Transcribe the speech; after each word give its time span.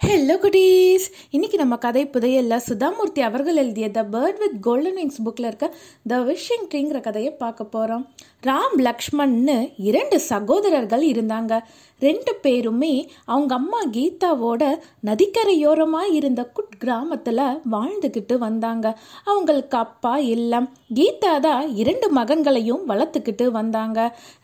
Hello 0.00 0.34
goodies 0.36 1.06
இன்னைக்கு 1.30 1.56
நம்ம 1.58 1.76
கதை 1.76 2.06
புதையல்ல 2.06 2.58
சுதாமூர்த்தி 2.68 3.20
அவர்கள் 3.20 3.56
எழுதிய 3.56 3.90
the 3.90 4.02
bird 4.02 4.38
with 4.38 4.56
golden 4.60 4.96
wings 4.96 5.20
புக்கில் 5.24 5.46
இருக்க 5.46 5.76
த 6.06 6.18
விஷிங் 6.20 6.64
ட்ரீங்கிற 6.70 7.00
கதையை 7.00 7.32
பார்க்க 7.32 7.64
போகிறோம் 7.64 8.08
ராம் 8.46 8.76
லக்ஷ்மண்னு 8.78 9.72
இரண்டு 9.76 10.20
சகோதரர்கள் 10.20 11.04
இருந்தாங்க. 11.06 11.60
ரெண்டு 12.00 12.32
பேருமே 12.44 12.92
அவங்க 13.24 13.52
அம்மா 13.54 13.80
கீதாவோட 13.92 14.62
நதிக்கரையோரமாக 15.08 16.12
இருந்த 16.12 16.42
குட் 16.56 16.76
கிராமத்தில் 16.78 17.42
வாழ்ந்துக்கிட்டு 17.72 18.34
வந்தாங்க. 18.38 18.86
அவங்களுக்கு 19.24 19.76
அப்பா 19.78 20.14
இல்லை 20.34 20.60
கீதா 20.94 21.32
தான் 21.46 21.74
இரண்டு 21.74 22.08
மகன்களையும் 22.14 22.84
வளர்த்துக்கிட்டு 22.88 23.46
வந்தாங்க. 23.58 23.98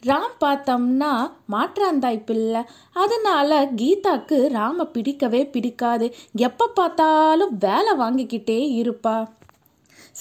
ராம் 0.06 0.36
பார்த்தோம்னா 0.44 1.12
மாற்றாந்தாய் 1.54 2.20
பிள்ளை. 2.24 2.62
அதனால 3.04 3.64
கீதாக்கு 3.80 4.38
ராம 4.58 4.84
பிடிக்கவே 4.96 5.42
பிடிக்காது. 5.46 6.08
எப்போ 6.48 6.66
பார்த்தாலும் 6.74 7.56
வேலை 7.66 7.94
வாங்கிக்கிட்டே 8.04 8.60
இருப்பா. 8.82 9.16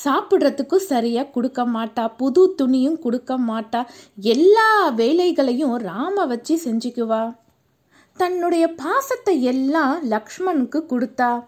சாப்பிட்றதுக்கும் 0.03 0.87
சரியாக 0.91 1.29
கொடுக்க 1.29 1.63
மாட்டா. 1.63 2.11
புது 2.17 2.55
துணியும் 2.61 2.99
கொடுக்க 2.99 3.37
மாட்டா. 3.37 3.85
எல்லா 4.15 4.89
வேலைகளையும் 4.89 5.75
ராம 5.75 6.25
வச்சு 6.25 6.59
செஞ்சுக்குவா. 6.65 7.35
தன்னுடைய 8.17 8.73
பாசத்தை 8.73 9.41
எல்லாம் 9.41 10.09
லக்ஷ்மணுக்கு 10.09 10.81
கொடுத்தா. 10.93 11.43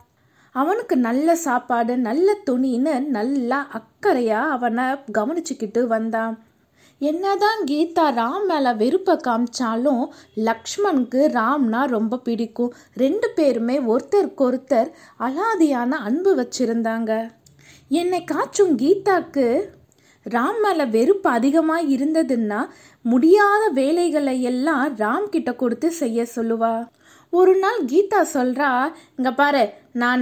அவனுக்கு 0.51 0.97
நல்ல 0.97 1.35
சாப்பாடு 1.35 1.97
நல்ல 1.97 2.37
துணின்னு 2.49 2.99
நல்லா 3.07 3.67
அக்கறையாக 3.79 4.49
அவனை 4.49 4.85
கவனிச்சுக்கிட்டு 5.17 5.83
வந்தான் 5.83 6.45
என்னதான் 6.99 7.59
கீதா 7.65 8.05
ராம் 8.19 8.45
மேலே 8.45 8.71
வெறுப்பை 8.71 9.15
காமிச்சாலும் 9.27 10.03
லக்ஷ்மணுக்கு 10.35 11.21
ராம்னா 11.37 11.85
ரொம்ப 11.85 12.17
பிடிக்கும். 12.17 12.73
ரெண்டு 12.93 13.29
பேருமே 13.29 13.77
ஒருத்தருக்கு 13.79 14.43
ஒருத்தர் 14.49 14.89
அலாதியான 15.19 15.89
அன்பு 15.89 16.31
வச்சிருந்தாங்க. 16.35 17.11
என்னை 17.89 18.23
காச்சும் 18.23 18.77
கீதாக்கு 18.77 19.61
ராம் 20.29 20.59
மேலே 20.63 20.85
வெறுப்பு 20.85 21.29
அதிகமாக 21.29 21.81
இருந்ததுன்னா 21.83 22.65
முடியாத 23.01 23.67
வேலைகளை 23.67 24.41
எல்லாம் 24.41 24.95
ராம் 24.97 25.29
கிட்ட 25.29 25.53
கொடுத்து 25.53 25.91
செய்ய 25.91 26.25
சொல்லுவா. 26.35 26.87
ஒரு 27.29 27.55
நாள் 27.55 27.85
கீதா 27.85 28.25
சொல்கிறா 28.33 28.93
இங்கே 29.15 29.31
பாரு 29.31 29.73
நான் 29.91 30.21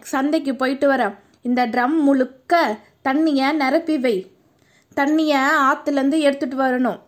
சந்தைக்கு 0.00 0.54
போயிட்டு 0.54 0.92
வரேன். 0.92 1.14
இந்த 1.42 1.66
ட்ரம் 1.66 1.98
முழுக்க 2.00 2.78
தண்ணியை 3.04 3.52
நிரப்பி 3.52 3.98
வை. 3.98 4.30
தண்ணியை 4.96 5.40
ஆற்றுலேருந்து 5.70 6.18
எடுத்துகிட்டு 6.28 6.58
வரணும். 6.58 7.00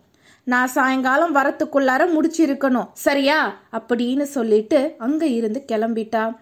நான் 0.44 0.66
சாயங்காலம் 0.66 1.34
வரத்துக்குள்ளார 1.34 2.08
முடிச்சிருக்கணும். 2.16 2.88
சரியா? 2.92 3.56
அப்படின்னு 3.72 4.22
சொல்லிட்டு 4.22 4.94
அங்கே 4.98 5.32
இருந்து 5.32 5.64
கிளம்பிட்டா. 5.72 6.36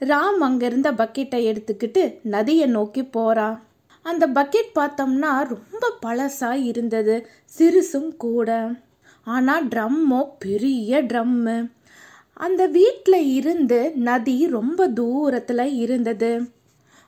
ராம் 0.00 0.40
அங்கிருந்த 0.40 0.92
பக்கெட்டை 0.92 1.40
எடுத்துக்கிட்டு 1.50 2.18
நதியை 2.22 2.66
நோக்கி 2.66 3.04
போறான் 3.04 3.56
அந்த 4.02 4.26
பக்கெட் 4.28 4.70
பார்த்தோம்னா 4.74 5.32
ரொம்ப 5.54 5.84
பழசா 6.06 6.50
இருந்தது 6.64 7.28
சிறுசும் 7.58 8.16
கூட. 8.16 8.70
ஆனா 9.26 9.60
ட்ரம்மோ 9.60 10.20
பெரிய 10.38 11.02
ட்ரம்மு. 11.02 11.72
அந்த 12.32 12.66
வீட்டில் 12.66 13.32
இருந்து 13.32 13.92
நதி 13.94 14.46
ரொம்ப 14.46 14.88
தூரத்தில் 14.88 15.66
இருந்தது. 15.74 16.50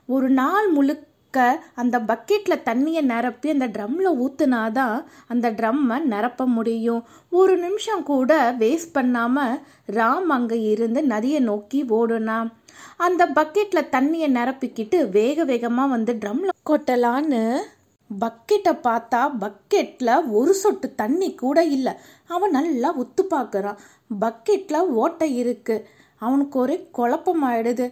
ஒரு 0.05 0.29
நாள் 0.29 0.69
முழுக்க 0.69 1.61
அந்த 1.73 1.99
பக்கெட்டில் 1.99 2.65
தண்ணியை 2.65 3.01
நிரப்பி 3.01 3.49
அந்த 3.49 3.67
ட்ரம்மில் 3.67 4.09
ஊற்றுனாதான் 4.23 4.97
அந்த 5.27 5.51
ட்ரம்மை 5.51 5.97
நிரப்ப 6.03 6.45
முடியும். 6.45 7.03
ஒரு 7.29 7.57
நிமிஷம் 7.57 8.03
கூட 8.03 8.51
வேஸ்ட் 8.59 8.93
பண்ணாமல் 8.93 9.59
ராம் 9.91 10.29
அங்கே 10.29 10.61
இருந்து 10.61 11.03
நதியை 11.03 11.39
நோக்கி 11.39 11.83
ஓடுனான். 11.83 12.51
அந்த 13.05 13.23
பக்கெட்டில் 13.37 13.89
தண்ணியை 13.95 14.27
நிரப்பிக்கிட்டு 14.37 14.97
வேக 15.09 15.43
வேகமாக 15.51 15.93
வந்து 15.95 16.13
ட்ரம்மில் 16.21 16.59
கொட்டலான்னு 16.69 17.41
பக்கெட்டை 18.09 18.71
பார்த்தா 18.87 19.21
பக்கெட்டில் 19.43 20.11
ஒரு 20.37 20.53
சொட்டு 20.53 20.87
தண்ணி 21.01 21.29
கூட 21.43 21.59
இல்லை. 21.75 21.93
அவன் 22.35 22.55
நல்லா 22.57 22.89
ஒத்து 23.03 23.23
பார்க்குறான். 23.33 23.79
பக்கெட்டில் 24.23 24.89
ஓட்டை 25.01 25.29
இருக்கு. 25.41 25.75
அவனுக்கு 26.25 26.57
ஒரே 26.59 26.75
குழப்பமாயிடுது. 26.97 27.85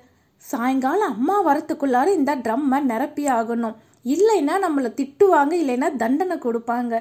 சாயங்காலம் 0.43 1.13
அம்மா 1.15 1.37
வரத்துக்குள்ளார 1.47 2.07
இந்த 2.19 2.33
ட்ரம்மை 2.45 2.79
நிரப்பி 2.91 3.25
ஆகணும். 3.37 3.75
இல்லைன்னா 4.13 4.53
நம்மளை 4.65 4.89
திட்டுவாங்க 4.99 5.53
இல்லைன்னா 5.63 5.89
தண்டனை 6.03 6.37
கொடுப்பாங்க. 6.37 6.93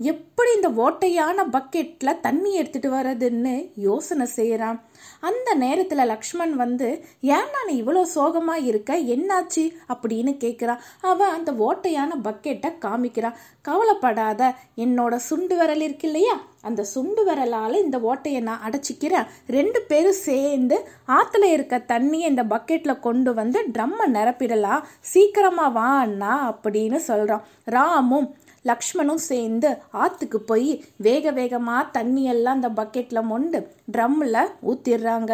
எப்படி 0.00 0.54
இந்த 0.54 0.68
ஓட்டையான 0.68 1.44
பக்கெட்டில் 1.52 2.20
தண்ணி 2.20 2.60
எடுத்துகிட்டு 2.60 2.88
வர்றதுன்னு 2.88 3.72
யோசனை 3.74 4.26
செய்கிறான் 4.26 4.82
அந்த 5.20 5.54
நேரத்தில் 5.54 6.06
லக்ஷ்மண் 6.06 6.56
வந்து 6.56 7.04
ஏன் 7.20 7.48
நான் 7.54 7.70
இவ்வளோ 7.70 8.02
சோகமாக 8.02 8.58
இருக்க? 8.58 8.96
என்னாச்சு? 8.96 9.72
அப்படின்னு 9.88 10.32
கேட்குறான் 10.44 10.78
அவன் 11.00 11.28
அந்த 11.28 11.52
ஓட்டையான 11.52 12.10
பக்கெட்டை 12.22 12.70
காமிக்கிறான் 12.80 13.38
கவலைப்படாத 13.62 14.54
என்னோட 14.76 15.16
சுண்டு 15.16 15.56
விரல் 15.56 15.80
இருக்கு 15.80 16.06
இல்லையா? 16.06 16.40
அந்த 16.62 16.84
சுண்டு 16.84 17.24
விரலால் 17.24 17.82
இந்த 17.82 17.98
ஓட்டையை 17.98 18.40
நான் 18.40 18.70
அடைச்சிக்கிறேன். 18.70 19.26
ரெண்டு 19.46 19.80
பேரும் 19.82 20.12
சேர்ந்து 20.12 20.88
ஆற்றுல 21.06 21.42
இருக்க 21.42 21.84
தண்ணியை 21.88 22.26
இந்த 22.32 22.44
பக்கெட்டில் 22.44 23.00
கொண்டு 23.00 23.34
வந்து 23.34 23.62
ட்ரம்மை 23.78 24.06
நிரப்பிடலாம். 24.06 24.84
சீக்கிரமாக 25.00 25.80
வான்னா 25.80 26.54
அப்படின்னு 26.54 26.96
சொல்கிறான் 26.96 27.44
ராமும் 27.70 28.28
லக்ஷ்மணும் 28.64 29.22
சேர்ந்து 29.30 29.70
ஆற்றுக்கு 29.90 30.40
போய் 30.40 30.84
வேக 30.96 31.30
வேகமாக 31.30 31.90
தண்ணியெல்லாம் 31.98 32.58
அந்த 32.58 32.70
பக்கெட்டில் 32.80 33.28
மொண்டு 33.32 33.60
ட்ரம்மில் 33.92 34.42
ஊற்றிடுறாங்க 34.62 35.32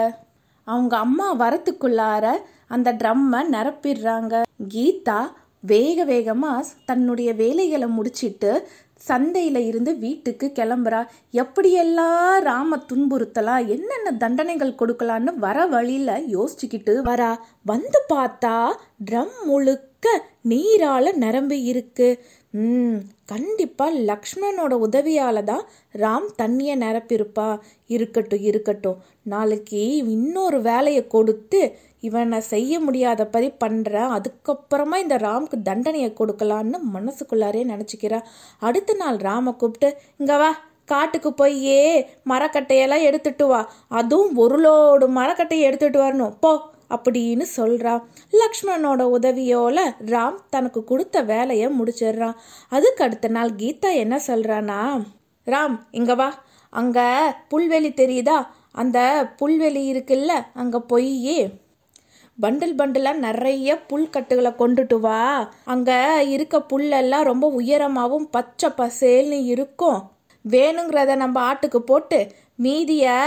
அவங்க 0.66 0.96
அம்மா 0.96 1.26
வரத்துக்குள்ளார 1.36 2.26
அந்த 2.66 2.92
ட்ரம்மை 2.92 3.40
நிரப்பிடுறாங்க. 3.54 4.34
கீதா 4.74 5.20
வேக 5.60 6.04
வேகமாக 6.04 6.64
தன்னுடைய 6.84 7.34
வேலைகளை 7.34 7.88
முடிச்சிட்டு 7.88 8.50
சந்தையில் 8.96 9.60
இருந்து 9.66 9.98
வீட்டுக்கு 9.98 10.52
கிளம்புறா. 10.54 11.00
எப்படியெல்லாம் 11.32 12.38
ராம 12.42 12.78
துன்புறுத்தலாம் 12.90 13.66
என்னென்ன 13.66 14.12
தண்டனைகள் 14.12 14.78
கொடுக்கலான்னு 14.80 15.32
வர 15.36 15.66
வழியில் 15.66 16.26
யோசிச்சுக்கிட்டு 16.36 16.94
வரா. 17.10 17.32
வந்து 17.64 18.00
பார்த்தா 18.14 18.56
ட்ரம் 19.10 19.34
முழுக்க 19.44 20.06
நீரால 20.48 21.12
நிரம்பி 21.12 21.62
இருக்கு 21.62 22.08
ம் 22.54 22.98
கண்டிப்பாக 23.30 24.00
லக்ஷ்மணனோட 24.10 24.74
உதவியால் 24.86 25.40
தான் 25.44 25.62
ராம் 26.02 26.28
தண்ணியை 26.40 26.74
நிரப்பியிருப்பா. 26.82 27.46
இருக்கட்டும் 27.86 28.44
இருக்கட்டும். 28.50 28.98
நாளைக்கு 29.32 29.80
இன்னொரு 30.16 30.58
வேலையை 30.68 31.02
கொடுத்து 31.06 31.60
இவனை 32.08 32.40
செய்ய 32.52 32.80
முடியாதபடி 32.80 33.48
பண்ணுறேன் 33.64 34.12
அதுக்கப்புறமா 34.16 34.96
இந்த 35.04 35.16
ராமுக்கு 35.16 35.58
தண்டனையை 35.70 36.10
கொடுக்கலான்னு 36.20 36.80
மனசுக்குள்ளாரே 36.96 37.62
நினச்சிக்கிறா. 37.72 38.20
அடுத்த 38.68 38.94
நாள் 39.02 39.18
ராமை 39.28 39.54
கூப்பிட்டு 39.62 39.90
இங்கே 40.18 40.36
வா 40.42 40.50
காட்டுக்கு 40.92 41.32
போய் 41.32 41.76
மரக்கட்டையெல்லாம் 42.30 43.06
எடுத்துட்டு 43.08 43.46
வா. 43.46 43.60
அதுவும் 44.00 44.36
ஒரு 44.44 44.58
லோடு 44.66 45.08
மரக்கட்டையை 45.20 45.66
எடுத்துட்டு 45.70 46.00
வரணும். 46.04 46.34
போ. 46.40 46.52
அப்படின்னு 46.90 47.44
சொல்றா. 47.56 47.94
லக்ஷ்மணனோட 48.32 49.02
உதவியோல 49.16 49.78
ராம் 50.06 50.38
தனக்கு 50.50 50.84
கொடுத்த 50.84 51.22
வேலையை 51.22 51.68
முடிச்சிடுறான் 51.80 52.36
அதுக்கு 52.68 53.04
அடுத்த 53.04 53.28
நாள் 53.28 53.50
கீதா 53.50 53.92
என்ன 53.94 54.20
சொல்றானா 54.26 54.80
ராம் 55.46 55.76
இங்க 55.90 56.14
வா. 56.14 56.42
அங்க 56.70 56.98
புல்வெளி 57.50 57.90
தெரியுதா? 58.00 58.46
அந்த 58.72 58.98
புல்வெளி 59.42 59.82
இருக்குல்ல 59.94 60.32
அங்க 60.54 60.80
போய். 60.80 61.62
பண்டில் 62.42 62.78
பண்டிலாக 62.78 63.22
நிறைய 63.26 63.74
புல்கட்டுகளை 63.88 64.50
கொண்டுட்டு 64.60 64.96
வா. 65.00 65.50
அங்கே 65.64 66.28
இருக்க 66.28 66.58
புல்லெல்லாம் 66.58 67.22
ரொம்ப 67.22 67.52
உயரமாகவும் 67.60 68.26
பச்சை 68.30 68.70
பசேல்னு 68.78 69.44
இருக்கும். 69.44 70.00
வேணுங்கிறத 70.48 71.16
நம்ம 71.16 71.52
ஆட்டுக்கு 71.52 71.76
போட்டு 71.76 72.18
மீதியை 72.56 73.18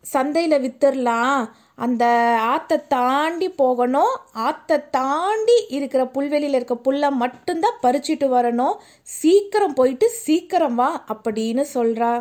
சந்தையில் 0.00 0.62
வித்துடலாம் 0.64 1.48
அந்த 1.84 2.04
ஆற்றை 2.52 2.78
தாண்டி 2.94 3.48
போகணும். 3.62 4.14
ஆற்றை 4.46 4.76
தாண்டி 4.96 5.56
இருக்கிற 5.76 6.02
புல்வெளியில் 6.14 6.56
இருக்க 6.58 6.74
புல்லை 6.86 7.08
மட்டும்தான் 7.22 7.80
பறிச்சிட்டு 7.84 8.26
வரணும். 8.36 8.76
சீக்கிரம் 9.20 9.78
போயிட்டு 9.78 10.08
சீக்கிரம் 10.24 10.78
வா 10.80 10.90
அப்படின்னு 11.14 11.64
சொல்கிறா 11.76 12.12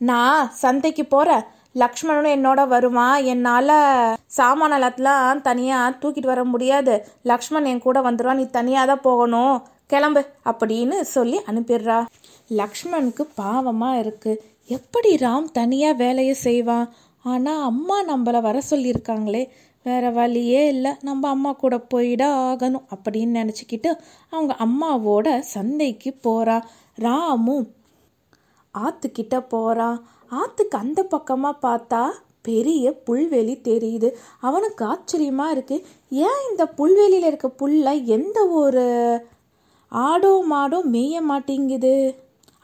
நான் 0.00 0.48
சந்தைக்கு 0.62 1.04
போகிறேன் 1.16 1.44
லக்ஷ்மணனும் 1.82 2.34
என்னோட 2.36 2.60
வருவான் 2.72 3.18
என்னால் 3.32 3.76
சாமான 4.36 4.76
எல்லாத்தெலாம் 4.78 5.44
தனியாக 5.48 5.96
தூக்கிட்டு 6.02 6.32
வர 6.32 6.42
முடியாது. 6.52 6.94
லக்ஷ்மண் 7.30 7.68
என் 7.70 7.84
கூட 7.86 8.00
வந்துடுவான் 8.06 8.40
நீ 8.42 8.46
தனியாக 8.58 8.88
தான் 8.90 9.06
போகணும். 9.08 9.56
கிளம்பு 9.92 10.20
அப்படின்னு 10.50 10.96
சொல்லி 11.14 11.38
அனுப்பிடுறா. 11.50 11.98
லக்ஷ்மணுக்கு 12.60 13.24
பாவமாக 13.40 14.00
இருக்குது 14.02 14.42
எப்படி 14.76 15.10
ராம் 15.22 15.48
தனியாக 15.58 15.98
வேலையை 16.02 16.34
செய்வான்? 16.46 16.86
ஆனால் 17.24 17.62
அம்மா 17.70 17.96
நம்மளை 18.10 18.40
வர 18.48 18.58
சொல்லியிருக்காங்களே. 18.70 19.42
வேற 19.86 20.04
வழியே 20.10 20.60
இல்லை. 20.66 20.92
நம்ம 21.08 21.28
அம்மா 21.28 21.50
கூட 21.62 21.76
போயிட 21.94 22.22
ஆகணும் 22.48 22.86
அப்படின்னு 22.94 23.38
நினச்சிக்கிட்டு 23.40 23.90
அவங்க 24.32 24.52
அம்மாவோட 24.66 25.28
சந்தைக்கு 25.54 26.10
போகிறா 26.26 26.56
ராமும் 26.98 27.66
ஆற்றுக்கிட்ட 28.74 29.36
போகிறான் 29.54 29.98
ஆற்றுக்கு 30.40 30.76
அந்த 30.78 31.00
பக்கமாக 31.14 31.62
பார்த்தா 31.66 32.02
பெரிய 32.48 32.84
புல்வெளி 33.06 33.54
தெரியுது. 33.68 34.08
அவனுக்கு 34.46 34.82
ஆச்சரியமாக 34.84 35.54
இருக்குது 35.54 35.84
ஏன் 36.26 36.42
இந்த 36.50 36.64
புல்வெளியில் 36.78 37.28
இருக்க 37.30 37.48
புல்ல 37.62 37.92
எந்த 38.16 38.38
ஒரு 38.62 38.84
ஆடோ 39.92 40.32
மாடோ 40.52 40.78
மேய 40.94 41.20
மாட்டேங்குது? 41.30 41.94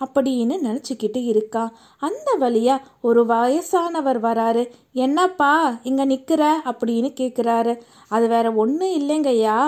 அப்படின்னு 0.05 0.55
நினச்சிக்கிட்டு 0.67 1.21
இருக்கா. 1.33 1.65
அந்த 2.03 2.29
வழியா 2.43 2.77
ஒரு 3.09 3.23
வயசானவர் 3.33 4.21
வராரு. 4.29 4.65
என்னப்பா 5.05 5.53
இங்கே 5.91 6.05
நிற்கிற 6.13 6.43
அப்படின்னு 6.71 7.11
கேட்குறாரு 7.21 7.75
அது 8.09 8.29
வேற 8.35 8.47
ஒன்றும் 8.65 8.95
இல்லைங்கய்யா. 9.01 9.59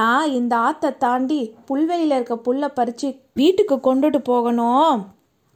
நான் 0.00 0.34
இந்த 0.40 0.56
ஆத்தை 0.68 0.90
தாண்டி 1.06 1.40
புல்வெளியில் 1.70 2.18
இருக்க 2.18 2.36
புல்லை 2.48 2.70
பறித்து 2.80 3.10
வீட்டுக்கு 3.40 3.78
கொண்டுட்டு 3.88 4.20
போகணும். 4.32 5.00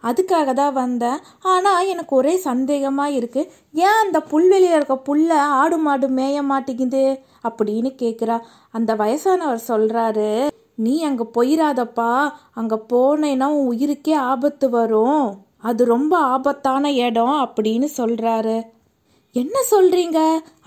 அதுக்காக 0.02 0.48
தான் 0.54 0.74
வந்தேன். 0.80 1.20
ஆனால் 1.52 1.86
எனக்கு 1.92 2.12
ஒரே 2.16 2.32
சந்தேகமாக 2.48 3.16
இருக்குது 3.18 3.50
ஏன் 3.84 4.00
அந்த 4.02 4.18
புல்வெளியில் 4.32 4.76
இருக்க 4.78 4.96
புல்லை 5.08 5.38
ஆடு 5.60 5.76
மாடு 5.84 6.08
மேய 6.18 6.42
மாட்டேங்குது? 6.50 7.04
அப்படின்னு 7.48 7.90
கேட்குறா 8.02 8.36
அந்த 8.76 8.90
வயசானவர் 9.00 9.68
சொல்கிறாரு 9.70 10.28
நீ 10.78 11.02
அங்கே 11.02 11.24
போயிடாதப்பா 11.34 12.10
அங்கே 12.52 12.78
போனேன்னா 12.92 13.48
உன் 13.56 13.70
உயிருக்கே 13.72 14.14
ஆபத்து 14.32 14.70
வரும். 14.70 15.24
அது 15.58 15.84
ரொம்ப 15.84 16.14
ஆபத்தான 16.18 16.92
இடம் 16.92 17.36
அப்படின்னு 17.44 17.88
சொல்கிறாரு 17.96 18.56
என்ன 19.36 19.56
சொல்கிறீங்க 19.70 20.18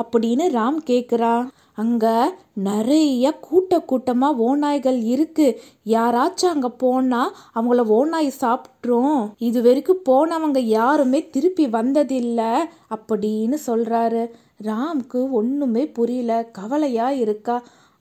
அப்படின்னு 0.01 0.45
ராம் 0.53 0.79
கேட்குறான் 0.85 1.43
அங்கே 1.75 2.13
நிறைய 2.53 3.25
கூட்ட 3.39 3.79
கூட்டமாக 3.79 4.41
ஓநாய்கள் 4.43 4.97
இருக்குது 5.13 5.57
யாராச்சும் 5.85 6.53
அங்கே 6.53 6.71
போனால் 6.77 7.33
அவங்கள 7.55 7.85
ஓநாய் 7.97 8.29
சாப்பிட்ரும் 8.41 9.19
இது 9.37 9.61
வரைக்கும் 9.61 10.01
போனவங்க 10.09 10.61
யாருமே 10.79 11.29
திருப்பி 11.29 11.67
வந்ததில்லை 11.67 12.51
அப்படின்னு 12.95 13.59
சொல்கிறாரு 13.67 14.23
ராம்க்கு 14.65 15.19
ஒன்றுமே 15.31 15.83
புரியல. 15.87 16.31
கவலையாக 16.51 17.15
இருக்கா. 17.15 17.55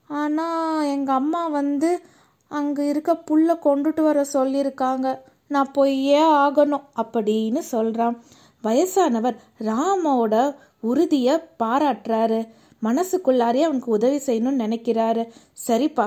ஆனால் 0.09 0.89
எங்கள் 0.95 1.15
அம்மா 1.15 1.47
வந்து 1.47 1.89
அங்கே 2.51 2.83
இருக்க 2.87 3.15
புல்லை 3.29 3.55
கொண்டுட்டு 3.65 4.01
வர 4.01 4.19
சொல்லியிருக்காங்க. 4.33 5.07
நான் 5.47 5.71
போயே 5.71 6.21
ஆகணும் 6.43 6.85
அப்படின்னு 7.01 7.61
சொல்கிறான் 7.73 8.15
வயசானவர் 8.63 9.35
ராமோட 9.59 10.35
உறுதியை 10.79 11.35
பாராட்டுறாரு. 11.63 12.39
மனசுக்குள்ளாரே 12.83 13.61
அவனுக்கு 13.61 13.91
உதவி 13.91 14.17
செய்யணும்னு 14.25 14.63
நினைக்கிறாரு. 14.65 15.23
சரிப்பா 15.67 16.05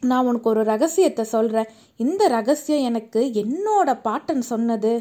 நான் 0.00 0.26
உனக்கு 0.26 0.48
ஒரு 0.48 0.62
ரகசியத்தை 0.64 1.24
சொல்கிறேன் 1.24 1.72
இந்த 1.96 2.22
ரகசியம் 2.28 2.86
எனக்கு 2.90 3.20
என்னோட 3.42 3.90
பாட்டன் 4.02 4.44
சொன்னது. 4.52 4.92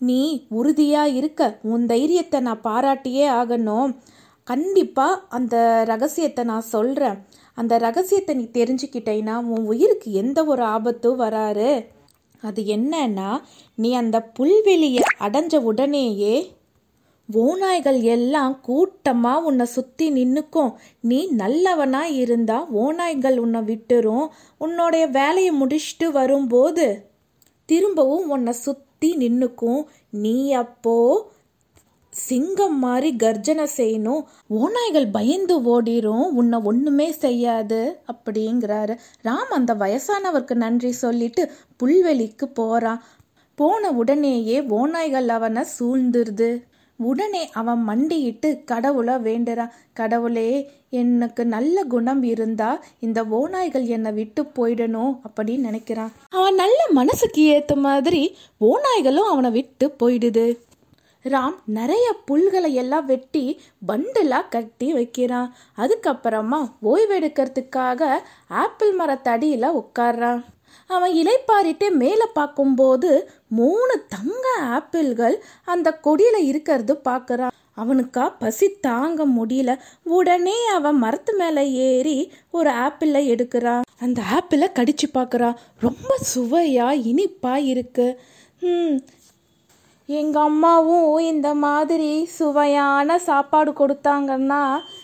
நீ 0.00 0.46
உறுதியாக 0.48 1.16
இருக்க 1.20 1.58
உன் 1.62 1.86
தைரியத்தை 1.86 2.40
நான் 2.40 2.64
பாராட்டியே 2.64 3.26
ஆகணும். 3.40 3.90
கண்டிப்பாக 4.44 5.20
அந்த 5.28 5.84
ரகசியத்தை 5.84 6.44
நான் 6.44 6.60
சொல்கிறேன் 6.60 7.24
அந்த 7.54 7.78
ரகசியத்தை 7.78 8.34
நீ 8.34 8.42
தெரிஞ்சுக்கிட்டேன்னா 8.42 9.34
உன் 9.34 9.66
உயிருக்கு 9.66 10.12
எந்த 10.12 10.44
ஒரு 10.44 10.62
ஆபத்தும் 10.62 11.20
வராரு 11.20 11.86
அது 12.40 12.62
என்னன்னா 12.62 13.40
நீ 13.74 13.94
அந்த 13.94 14.30
புல்வெளியை 14.38 15.02
அடைஞ்ச 15.18 15.56
உடனேயே 15.56 16.56
ஓநாய்கள் 17.34 18.02
எல்லாம் 18.02 18.60
கூட்டமாக 18.60 19.44
உன்னை 19.44 19.66
சுற்றி 19.66 20.10
நின்றுக்கும் 20.10 20.72
நீ 21.00 21.26
நல்லவனாக 21.26 22.08
இருந்தால் 22.08 22.72
ஓநாய்கள் 22.72 23.36
உன்னை 23.36 23.60
விட்டுரும். 23.60 24.26
உன்னோடைய 24.60 25.10
வேலையை 25.10 25.52
முடிச்சுட்டு 25.60 26.12
வரும்போது 26.12 27.08
திரும்பவும் 27.66 28.28
உன்னை 28.28 28.52
சுற்றி 28.52 29.16
நின்றுக்கும் 29.16 29.86
நீ 30.10 30.52
அப்போ 30.52 30.96
சிங்கம் 32.14 32.78
மாதிரி 32.78 33.16
கர்ஜனை 33.16 33.66
செய்யணும். 33.76 34.22
ஓநாய்கள் 34.50 35.08
பயந்து 35.12 35.54
ஓடிரும். 35.72 36.26
உன்னை 36.40 36.58
ஒன்றுமே 36.64 37.10
செய்யாது 37.10 37.80
அப்படிங்கிறாரு. 38.12 38.94
ராம் 39.24 39.50
அந்த 39.50 39.74
வயசானவருக்கு 39.74 40.54
நன்றி 40.54 40.92
சொல்லிட்டு 40.92 41.50
புல்வெளிக்கு 41.82 42.46
போகிறான் 42.54 43.02
போன 43.54 43.90
உடனேயே 43.90 44.60
ஓநாய்கள் 44.60 45.26
அவனை 45.26 45.62
சூழ்ந்துருது. 45.78 46.62
உடனே 46.96 47.50
அவன் 47.52 47.82
மண்டியிட்டு 47.82 48.48
கடவுளை 48.64 49.14
வேண்டுறான். 49.14 49.72
கடவுளே 49.92 50.70
எனக்கு 50.90 51.42
நல்ல 51.46 51.84
குணம் 51.84 52.22
இருந்தா 52.22 52.70
இந்த 53.00 53.24
ஓநாய்கள் 53.24 53.86
என்னை 53.86 54.12
விட்டு 54.12 54.42
போயிடணும் 54.42 55.16
அப்படின்னு 55.28 55.66
நினைக்கிறான். 55.68 56.12
அவன் 56.30 56.54
நல்ல 56.54 56.78
மனசுக்கு 56.90 57.42
ஏற்ற 57.42 57.76
மாதிரி 57.76 58.36
ஓநாய்களும் 58.60 59.32
அவனை 59.32 59.50
விட்டு 59.50 59.88
போயிடுது. 60.02 60.46
ராம் 61.24 61.54
நிறைய 61.66 62.06
புல்களை 62.30 62.70
எல்லாம் 62.72 63.06
வெட்டி 63.06 63.44
பண்டலா 63.88 64.40
கட்டி 64.48 64.92
வைக்கிறான். 64.92 65.54
அதுக்கப்புறமா 65.76 66.58
ஓய்வெடுக்கிறதுக்காக 66.82 68.02
ஆப்பிள் 68.48 68.92
மரத்தடியில் 68.92 69.76
உட்கார்றான். 69.80 70.44
அவன் 70.86 71.12
இலைப்பாரிட்டே 71.12 71.88
மேலே 72.02 72.26
பார்க்கும்போது 72.32 73.10
மூணு 73.48 73.94
தங்க 74.08 74.46
ஆப்பிள்கள் 74.60 75.36
அந்த 75.64 75.88
கொடியில் 76.06 76.40
இருக்கிறது 76.44 77.00
பார்க்குறான். 77.08 77.54
அவனுக்கா 77.76 78.24
பசி 78.38 78.66
தாங்க 78.80 79.26
முடியல. 79.26 79.78
உடனே 80.02 80.66
அவன் 80.66 80.96
மரத்து 80.96 81.32
மேலே 81.36 81.64
ஏறி 81.72 82.32
ஒரு 82.50 82.70
ஆப்பிளை 82.70 83.22
எடுக்கிறான். 83.30 83.82
அந்த 83.98 84.20
ஆப்பிளை 84.22 84.68
கடிச்சு 84.74 85.08
பார்க்குறான். 85.14 85.56
ரொம்ப 85.80 86.18
சுவையாக 86.32 87.02
இனிப்பாக 87.10 87.68
இருக்கு. 87.72 88.08
எங்கள் 90.08 90.42
அம்மாவும் 90.42 91.18
இந்த 91.18 91.54
மாதிரி 91.54 92.24
சுவையான 92.24 93.18
சாப்பாடு 93.18 93.70
கொடுத்தாங்கன்னா 93.70 94.62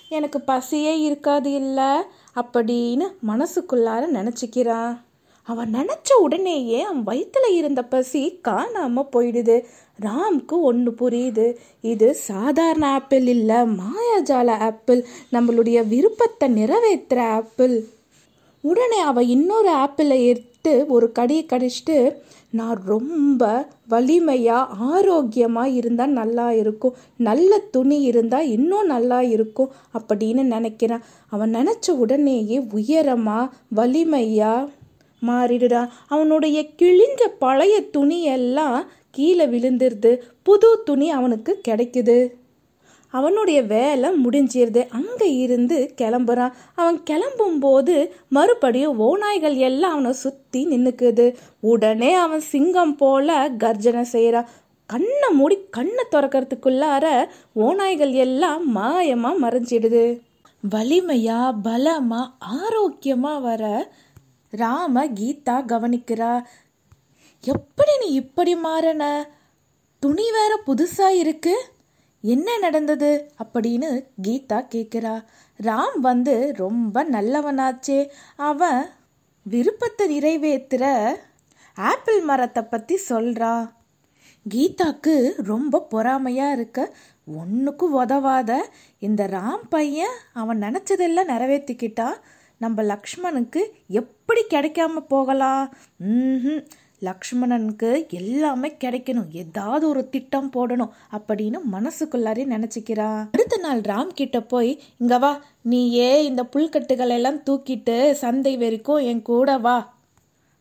எனக்கு 0.08 0.40
பசியே 0.40 1.00
இருக்காது 1.00 1.52
இல்லை 1.52 1.92
அப்படின்னு 2.34 3.06
மனசுக்குள்ளார 3.26 4.02
நினச்சிக்கிறான் 4.16 4.92
அவன் 5.48 5.70
நினச்ச 5.74 6.10
உடனேயே 6.20 6.82
அவன் 6.82 7.06
வயிற்றுல 7.06 7.46
இருந்த 7.50 7.82
பசி 7.84 8.38
காணாமல் 8.40 9.10
போயிடுது. 9.12 9.56
ராம்க்கு 10.00 10.56
ஒன்று 10.60 10.90
புரியுது. 10.90 11.46
இது 11.80 12.14
சாதாரண 12.14 12.84
ஆப்பிள் 12.86 13.26
இல்லை 13.26 13.56
மாயாஜால 13.56 14.58
ஆப்பிள். 14.58 15.00
நம்மளுடைய 15.32 15.88
விருப்பத்தை 15.88 16.48
நிறைவேற்றுற 16.54 17.20
ஆப்பிள். 17.30 17.76
உடனே 18.64 18.98
அவள் 19.00 19.26
இன்னொரு 19.26 19.70
ஆப்பிளை 19.70 20.26
எடுத்து 20.26 20.49
ஒரு 20.88 21.12
கடியை 21.12 21.46
கடிச்சிட்டு 21.48 22.16
நான் 22.50 22.82
ரொம்ப 22.86 23.66
வலிமையாக 23.88 24.72
ஆரோக்கியமாக 24.72 25.68
இருந்தால் 25.68 26.10
நல்லா 26.10 26.52
இருக்கும். 26.52 26.94
நல்ல 27.16 27.58
துணி 27.58 28.00
இருந்தால் 28.00 28.48
இன்னும் 28.48 28.86
நல்லா 28.86 29.20
இருக்கும். 29.20 29.70
அப்படின்னு 29.98 30.42
நினைக்கிறான். 30.54 31.00
அவன் 31.28 31.54
நினச்ச 31.54 31.90
உடனேயே 31.90 32.60
உயரமாக 32.72 33.52
வலிமையாக 33.68 34.68
மாறிடுறான். 35.26 35.88
அவனுடைய 36.08 36.68
கிழிஞ்ச 36.82 37.26
பழைய 37.38 37.80
துணியெல்லாம் 37.96 38.86
கீழே 39.10 39.46
விழுந்துருது. 39.46 40.18
புது 40.42 40.82
துணி 40.84 41.10
அவனுக்கு 41.10 41.60
கிடைக்குது. 41.68 42.28
அவனுடைய 43.10 43.62
வேலை 43.62 44.08
முடிஞ்சிருது. 44.24 44.82
அங்கே 44.88 45.28
இருந்து 45.44 45.94
கிளம்புறான் 46.00 46.52
அவன் 46.74 46.98
கிளம்பும்போது 47.10 47.94
மறுபடியும் 48.28 48.98
ஓநாய்கள் 49.00 49.56
எல்லாம் 49.68 49.92
அவனை 49.92 50.12
சுற்றி 50.12 50.60
நின்றுக்குது 50.70 51.26
உடனே 51.60 52.14
அவன் 52.14 52.40
சிங்கம் 52.40 52.96
போல 52.96 53.48
கர்ஜனை 53.58 54.02
செய்கிறான் 54.02 54.50
கண்ணை 54.86 55.28
மூடி 55.32 55.56
கண்ணை 55.70 56.04
திறக்கிறதுக்குள்ளார 56.12 57.06
ஓநாய்கள் 57.56 58.12
எல்லாம் 58.12 58.76
மாயமாக 58.76 59.40
மறைஞ்சிடுது. 59.42 60.04
வலிமையா 60.70 61.42
பலமா 61.64 62.22
ஆரோக்கியமா 62.56 63.34
வர 63.40 63.92
ராம 64.52 65.04
கீதா 65.04 65.56
கவனிக்கிறா. 65.72 66.32
எப்படி 67.44 67.92
நீ 68.00 68.08
இப்படி 68.14 68.54
மாறன? 68.54 69.02
துணி 70.02 70.26
வேற 70.30 70.52
புதுசா 70.66 71.08
இருக்கு. 71.22 71.54
என்ன 72.24 72.58
நடந்தது? 72.58 73.10
அப்படின்னு 73.42 73.90
கீதா 74.28 74.58
கேட்குறா. 74.74 75.14
ராம் 75.60 75.98
வந்து 76.00 76.52
ரொம்ப 76.56 77.04
நல்லவனாச்சே. 77.04 78.00
அவன் 78.36 78.86
விருப்பத்தை 79.46 80.04
நிறைவேற்றுற 80.16 80.84
ஆப்பிள் 81.76 82.20
மரத்தை 82.20 82.62
பற்றி 82.62 82.96
சொல்கிறா 83.08 83.54
கீதாக்கு 84.46 85.14
ரொம்ப 85.42 85.86
பொறாமையாக 85.90 86.52
இருக்க. 86.52 86.78
ஒன்றுக்கும் 87.24 87.92
உதவாத 87.92 88.50
இந்த 88.98 89.26
ராம் 89.26 89.64
பையன் 89.68 90.16
அவன் 90.32 90.60
நினச்சதெல்லாம் 90.60 91.32
நிறைவேற்றிக்கிட்டான் 91.32 92.16
நம்ம 92.58 92.82
லக்ஷ்மணுக்கு 92.82 93.60
எப்படி 93.86 94.42
கிடைக்காம 94.50 95.00
போகலாம்? 95.08 95.74
ம் 95.96 96.64
லக்ஷ்மணனுக்கு 97.08 97.90
எல்லாமே 98.20 98.68
கிடைக்கணும். 98.84 99.28
ஏதாவது 99.42 99.84
ஒரு 99.88 100.02
திட்டம் 100.08 100.50
போடணும் 100.56 100.92
அப்படின்னு 101.16 101.60
மனசுக்குள்ளாரே 101.72 102.44
நினச்சிக்கிறான் 102.54 103.22
அடுத்த 103.36 103.56
நாள் 103.56 103.80
ராம் 103.90 104.18
கிட்ட 104.20 104.40
போய் 104.52 104.72
இங்க 104.98 105.18
வா 105.18 105.32
நீயே 105.62 106.10
இந்த 106.24 106.44
புல்கட்டுகள் 106.56 107.14
எல்லாம் 107.18 107.40
தூக்கிட்டு 107.48 107.96
சந்தை 108.24 108.54
வரைக்கும் 108.56 109.06
என் 109.12 109.22
கூட 109.22 109.58
வா 109.58 109.78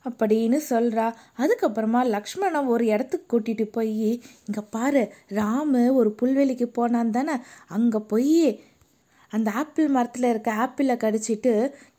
அப்படின்னு 0.06 0.60
சொல்கிறா 0.70 1.06
அதுக்கப்புறமா 1.42 2.02
லக்ஷ்மணனை 2.16 2.60
ஒரு 2.66 2.86
இடத்துக்கு 2.86 3.28
கூட்டிகிட்டு 3.32 3.66
போய் 3.72 4.10
இங்கே 4.48 4.64
பாரு 4.70 5.04
ராமு 5.40 5.82
ஒரு 5.94 6.10
புல்வெளிக்கு 6.22 6.68
போனான் 6.78 7.16
தானே 7.18 7.36
அங்கே 7.68 8.00
போய் 8.08 8.42
அந்த 9.32 9.50
ஆப்பிள் 9.52 9.88
மரத்தில் 9.88 10.30
இருக்க 10.30 10.52
ஆப்பிளை 10.64 10.96
கடிச்சிட்டு 10.96 11.54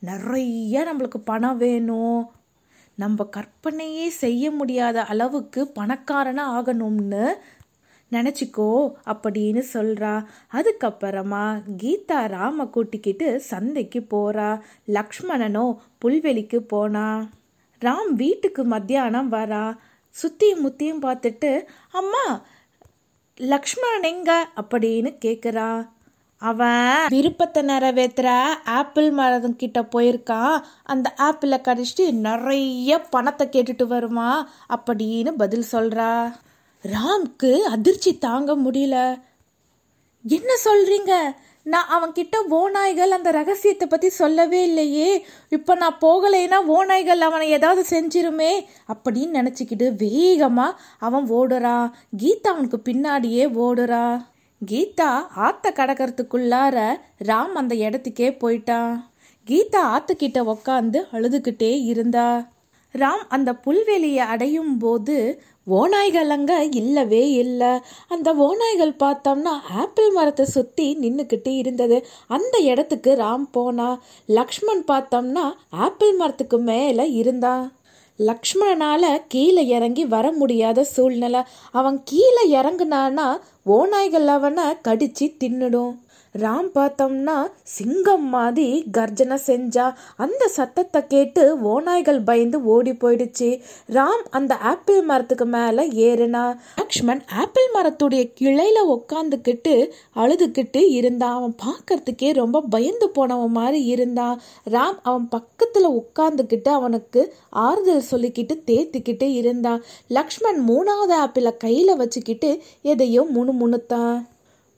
நிறைய 0.09 0.85
நம்மளுக்கு 0.89 1.19
பணம் 1.25 1.59
வேணும். 1.59 2.21
நம்ம 3.01 3.25
கற்பனையே 3.37 4.07
செய்ய 4.23 4.51
முடியாத 4.51 4.99
அளவுக்கு 5.13 5.61
பணக்காரனாக 5.69 6.55
ஆகணும்னு 6.57 7.25
நினச்சிக்கோ 8.13 8.71
அப்படின்னு 9.07 9.63
சொல்கிறா 9.75 10.15
அதுக்கப்புறமா 10.53 11.45
கீதா 11.83 12.21
ராம 12.29 12.67
கூட்டிக்கிட்டு 12.67 13.29
சந்தைக்கு 13.51 14.01
போகிறா 14.11 14.51
லக்ஷ்மணனோ 14.89 15.65
புல்வெளிக்கு 16.03 16.59
போனா. 16.73 17.07
ராம் 17.81 18.11
வீட்டுக்கு 18.15 18.63
மத்தியானம் 18.65 19.31
வரா. 19.33 19.65
சுத்தியும் 20.17 20.63
முத்தியும் 20.63 21.03
பார்த்துட்டு 21.03 21.53
அம்மா 21.93 22.25
லக்ஷ்மணன் 23.37 24.09
எங்க? 24.13 24.31
அப்படின்னு 24.57 25.11
கேட்குறா 25.25 25.69
அவன் 26.41 27.07
விருப்பத்தை 27.09 27.63
நிறைவேற்றுற 27.63 28.47
ஆப்பிள் 28.65 29.11
மரம் 29.11 29.57
கிட்ட 29.57 29.81
போயிருக்கான். 29.81 30.63
அந்த 30.83 31.13
ஆப்பிளை 31.17 31.59
கடிச்சிட்டு 31.63 32.13
நிறைய 32.13 33.01
பணத்தை 33.01 33.47
கேட்டுட்டு 33.47 33.87
வருமா 33.87 34.49
அப்படின்னு 34.69 35.31
பதில் 35.37 35.65
சொல்றா. 35.73 36.33
ராம்க்கு 36.83 37.53
அதிர்ச்சி 37.59 38.19
தாங்க 38.19 38.57
முடியல. 38.57 39.21
என்ன 40.29 40.53
சொல்றீங்க? 40.65 41.35
நான் 41.63 41.89
அவன்கிட்ட 41.91 42.37
ஓநாய்கள் 42.51 43.17
அந்த 43.17 43.31
ரகசியத்தை 43.31 43.89
பத்தி 43.89 44.09
சொல்லவே 44.09 44.63
இல்லையே. 44.63 45.27
இப்போ 45.49 45.75
நான் 45.75 45.99
போகலைன்னா 46.01 46.57
ஓநாய்கள் 46.69 47.27
அவனை 47.29 47.49
ஏதாவது 47.49 47.83
செஞ்சிருமே? 47.91 48.65
அப்படின்னு 48.89 49.37
நினச்சிக்கிட்டு 49.39 49.97
வேகமாக 49.97 50.81
அவன் 50.99 51.31
ஓடுறான். 51.31 51.91
கீதா 52.23 52.49
அவனுக்கு 52.49 52.81
பின்னாடியே 52.85 53.45
ஓடுறா. 53.59 54.25
கீதா 54.63 55.11
ஆத்த 55.37 55.67
கடக்கிறதுக்குள்ளார 55.77 56.77
ராம் 57.25 57.55
அந்த 57.55 57.75
இடத்துக்கே 57.75 58.27
போயிட்டான் 58.43 58.93
கீதா 59.47 59.83
ஆத்துக்கிட்ட 59.93 60.39
உக்காந்து 60.53 60.99
அழுதுகிட்டே 61.13 61.71
இருந்தா. 61.85 62.27
ராம் 62.95 63.23
அந்த 63.29 63.51
புல்வெளியை 63.65 64.25
அடையும் 64.33 64.75
போது 64.79 65.17
ஓநாய்கள் 65.67 66.29
அங்கே 66.29 66.59
இல்லவே 66.71 67.23
இல்லை. 67.31 67.73
அந்த 68.09 68.29
ஓநாய்கள் 68.47 68.95
பார்த்தோம்னா 68.99 69.55
ஆப்பிள் 69.75 70.11
மரத்தை 70.11 70.47
சுற்றி 70.47 70.87
நின்றுக்கிட்டு 71.01 71.53
இருந்தது. 71.57 71.99
அந்த 72.27 72.59
இடத்துக்கு 72.59 73.13
ராம் 73.15 73.47
போனா. 73.53 73.89
லக்ஷ்மண் 74.27 74.85
பார்த்தோம்னா 74.93 75.47
ஆப்பிள் 75.71 76.15
மரத்துக்கு 76.17 76.59
மேலே 76.59 77.07
இருந்தான் 77.13 77.65
லக்ஷ்மணனால் 78.29 79.21
கீழே 79.29 79.67
இறங்கி 79.67 80.05
வர 80.07 80.33
முடியாத 80.33 80.85
சூழ்நிலை. 80.85 81.41
அவன் 81.73 82.01
கீழே 82.05 82.45
இறங்குனானா 82.55 83.27
ஓநாய்கள் 83.67 84.27
அவனை 84.27 84.65
கடிச்சு 84.65 85.27
தின்னுடும். 85.45 85.93
ராம் 86.39 86.69
பார்த்தோம்னா 86.75 87.51
சிங்கம் 87.63 88.29
மாதிரி 88.29 88.85
கர்ஜனை 88.93 89.39
செஞ்சா 89.47 89.95
அந்த 90.17 90.49
சத்தத்தை 90.49 91.07
கேட்டு 91.07 91.57
ஓநாய்கள் 91.57 92.25
பயந்து 92.25 92.65
ஓடி 92.65 92.91
போயிடுச்சு. 92.91 93.61
ராம் 93.89 94.23
அந்த 94.31 94.57
ஆப்பிள் 94.57 95.03
மரத்துக்கு 95.03 95.47
மேலே 95.47 96.15
ஏறுனா 96.15 96.57
லக்ஷ்மண் 96.77 97.23
ஆப்பிள் 97.35 97.69
மரத்துடைய 97.75 98.33
கிளையில 98.41 98.79
உக்காந்துக்கிட்டு 98.89 99.91
அழுதுகிட்டு 100.15 100.91
இருந்தான் 100.91 101.35
அவன் 101.35 101.57
பார்க்கறதுக்கே 101.65 102.35
ரொம்ப 102.35 102.61
பயந்து 102.61 103.11
போனவன் 103.11 103.51
மாதிரி 103.51 103.85
இருந்தான் 103.85 104.41
ராம் 104.71 104.99
அவன் 105.03 105.29
பக்கத்துல 105.37 106.01
உட்காந்துக்கிட்டு 106.01 106.69
அவனுக்கு 106.69 107.35
ஆறுதல் 107.51 108.11
சொல்லிக்கிட்டு 108.11 108.57
தேத்திக்கிட்டு 108.67 109.35
இருந்தான் 109.35 109.83
லக்ஷ்மண் 110.07 110.69
மூணாவது 110.69 111.13
ஆப்பிளை 111.13 111.57
கையில 111.65 111.97
வச்சுக்கிட்டு 111.97 112.63
எதையோ 112.83 113.23
முணு 113.23 113.53
முணுத்தான் 113.53 114.27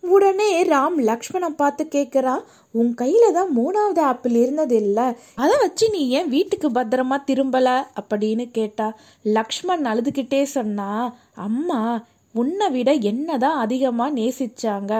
உடனே 0.02 0.64
ராம் 0.64 0.96
லக்ஷ்மணன் 0.96 1.56
பார்த்து 1.56 1.82
கேட்குறான் 1.84 2.42
உன் 2.70 2.94
கையில 3.00 3.32
தான் 3.32 3.50
மூணாவது 3.56 3.98
ஆப்பிள் 3.98 4.34
இருந்தது 4.34 4.76
இல்லை. 4.76 5.06
அதை 5.34 5.54
வச்சு 5.60 5.90
நீ 5.90 6.08
ஏன் 6.08 6.28
வீட்டுக்கு 6.28 6.70
பத்திரமா 6.70 7.16
திரும்பல? 7.26 7.68
அப்படின்னு 8.00 8.50
கேட்டா 8.50 8.96
லக்ஷ்மண் 9.22 9.84
அழுதுகிட்டே 9.84 10.42
சொன்னா 10.42 11.14
அம்மா 11.34 12.04
உன்னை 12.34 12.70
விட 12.70 12.92
என்ன 12.92 13.38
தான் 13.38 13.56
அதிகமாக 13.56 14.14
நேசிச்சாங்க. 14.20 14.92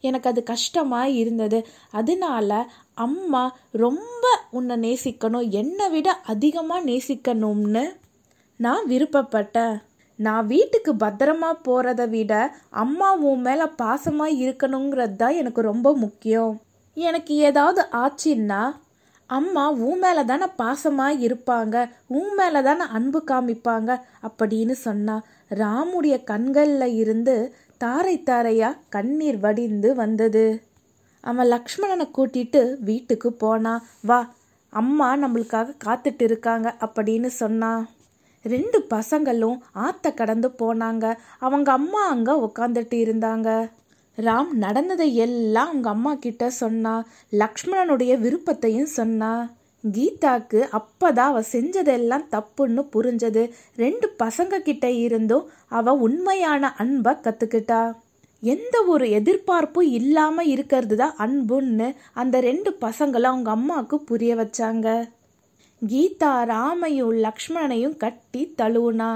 எனக்கு 0.00 0.30
அது 0.30 0.42
கஷ்டமாக 0.42 1.08
இருந்தது. 1.08 1.66
அதனால 1.90 2.68
அம்மா 2.94 3.56
ரொம்ப 3.72 4.24
உன்னை 4.50 4.76
நேசிக்கணும். 4.76 5.48
என்னை 5.50 5.88
விட 5.90 6.12
அதிகமாக 6.12 6.86
நேசிக்கணும்னு 6.90 7.84
நான் 8.56 8.84
விருப்பப்பட்டேன். 8.88 9.76
நான் 10.18 10.46
வீட்டுக்கு 10.46 10.92
பத்திரமா 10.94 11.50
போகிறத 11.66 12.02
விட 12.08 12.32
அம்மா 12.82 13.08
உன் 13.28 13.40
மேலே 13.40 13.66
பாசமாக 13.82 14.38
இருக்கணுங்கிறது 14.44 15.16
தான் 15.16 15.38
எனக்கு 15.40 15.60
ரொம்ப 15.60 15.88
முக்கியம். 15.94 16.54
எனக்கு 16.96 17.32
ஏதாவது 17.48 17.82
ஆச்சுன்னா 18.02 18.60
அம்மா 19.30 19.64
உன் 19.86 19.98
மேலே 19.98 20.22
தானே 20.24 20.46
பாசமாக 20.58 21.20
இருப்பாங்க 21.26 21.76
உன் 22.18 22.32
மேலே 22.34 22.60
தானே 22.62 22.84
அன்பு 22.98 23.20
காமிப்பாங்க 23.30 23.90
அப்படின்னு 24.28 24.76
சொன்னா 24.86 25.16
ராமுடைய 25.50 26.16
கண்களில் 26.24 26.96
இருந்து 27.02 27.36
தாரை 27.78 28.16
தாரையா 28.30 28.70
கண்ணீர் 28.88 29.38
வடிந்து 29.38 29.90
வந்தது. 29.94 30.46
அவன் 31.24 31.50
லக்ஷ்மணனை 31.54 32.06
கூட்டிட்டு 32.16 32.62
வீட்டுக்கு 32.80 33.30
போனான் 33.32 33.84
வா 34.02 34.20
அம்மா 34.72 35.08
நம்மளுக்காக 35.16 35.76
காத்துட்டு 35.84 36.22
இருக்காங்க 36.22 36.68
அப்படின்னு 36.80 37.28
சொன்னான் 37.42 37.82
ரெண்டு 38.52 38.78
பசங்களும் 38.94 39.58
ஆத்த 39.84 40.14
கடந்து 40.14 40.48
போனாங்க. 40.62 41.04
அவங்க 41.38 41.68
அம்மா 41.72 42.02
அங்க 42.08 42.32
உக்காந்துட்டு 42.46 42.98
இருந்தாங்க. 43.06 43.48
ராம் 44.18 44.52
நடந்ததை 44.64 45.08
எல்லாம் 45.16 45.68
அவங்க 45.68 45.88
அம்மா 45.88 46.14
கிட்ட 46.14 46.44
சொன்னா 46.50 46.94
லக்ஷ்மணனுடைய 47.32 48.12
விருப்பத்தையும் 48.18 48.92
சொன்னா. 48.98 49.32
கீதாக்கு 49.84 50.60
அப்பதான் 50.78 51.28
அவ 51.30 51.40
செஞ்சதெல்லாம் 51.52 52.24
தப்புன்னு 52.34 52.82
புரிஞ்சது. 52.94 53.42
ரெண்டு 53.76 54.06
பசங்க 54.22 54.58
கிட்ட 54.58 54.86
இருந்தும் 54.90 55.44
அவ 55.68 55.92
உண்மையான 56.06 56.72
அன்பை 56.76 57.12
கத்துக்கிட்டா. 57.12 57.82
எந்த 58.42 58.76
ஒரு 58.94 59.04
எதிர்பார்ப்பும் 59.10 59.90
இல்லாம 59.98 60.44
இருக்கிறது 60.44 60.96
தான் 60.96 61.14
அன்புன்னு 61.18 61.86
அந்த 62.12 62.40
ரெண்டு 62.40 62.70
பசங்களும் 62.80 63.32
அவங்க 63.32 63.50
அம்மாவுக்கு 63.50 63.98
புரிய 64.00 64.32
வச்சாங்க. 64.34 64.88
கீதா 65.82 66.34
ராமையும் 66.50 67.16
லக்ஷ்மணனையும் 67.24 67.96
கட்டி 67.96 68.42
தழுவுனா. 68.60 69.08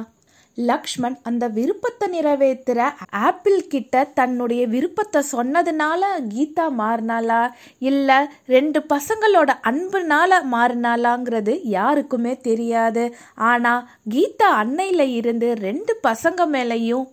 லக்ஷ்மண் 0.58 1.16
அந்த 1.22 1.44
விருப்பத்தை 1.48 2.06
நிறைவேற்றுற 2.14 2.80
ஆப்பிள் 3.10 3.66
கிட்ட 3.66 4.02
தன்னுடைய 4.18 4.66
விருப்பத்தை 4.66 5.20
சொன்னதுனால 5.32 6.02
கீதா 6.34 6.66
மாறினாளா? 6.80 7.40
இல்லை 7.78 8.18
ரெண்டு 8.46 8.80
பசங்களோட 8.92 9.50
அன்புனால 9.70 10.40
மாறினாலாங்கிறது 10.54 11.54
யாருக்குமே 11.76 12.34
தெரியாது. 12.48 13.06
ஆனால் 13.34 13.88
கீதா 14.14 14.50
அன்னையில் 14.62 15.06
இருந்து 15.20 15.50
ரெண்டு 15.66 15.94
பசங்க 16.08 16.48
மேலேயும் 16.56 17.08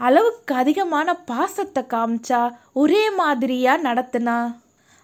அளவுக்கு 0.00 0.54
அதிகமான 0.54 1.08
பாசத்தை 1.32 1.84
காமிச்சா 1.94 2.40
ஒரே 2.72 3.04
மாதிரியா 3.10 3.74
நடத்துனா? 3.80 4.38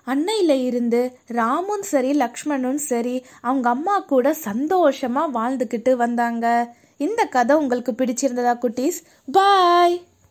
அன்னையில் 0.05 0.65
இருந்து 0.65 1.19
ராமும் 1.33 1.81
சரி 1.81 2.11
லக்ஷ்மணும் 2.13 2.75
சரி 2.75 3.25
அவங்க 3.41 3.69
அம்மா 3.69 3.99
கூட 3.99 4.33
சந்தோஷமாக 4.33 5.33
வாழ்ந்துக்கிட்டு 5.41 5.93
வந்தாங்க. 5.97 6.75
இந்த 6.97 7.25
கதை 7.25 7.57
உங்களுக்கு 7.57 7.93
பிடிச்சிருந்ததா 7.93 8.55
குட்டீஸ்? 8.59 8.99
பாய்! 9.33 10.03